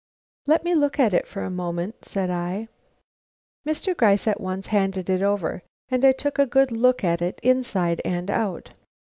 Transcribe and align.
"Let 0.47 0.63
me 0.63 0.73
look 0.73 0.99
at 0.99 1.13
it 1.13 1.27
for 1.27 1.43
a 1.43 1.51
moment," 1.51 2.05
said 2.05 2.31
I. 2.31 2.69
Mr. 3.67 3.95
Gryce 3.95 4.27
at 4.27 4.41
once 4.41 4.65
handed 4.65 5.11
it 5.11 5.21
over, 5.21 5.61
and 5.89 6.03
I 6.03 6.11
took 6.11 6.39
a 6.39 6.47
good 6.47 6.71
look 6.71 7.03
at 7.03 7.21
it 7.21 7.39
inside 7.43 8.01
and 8.03 8.31
out. 8.31 8.71